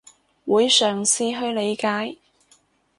[0.47, 2.17] 會嘗試去理解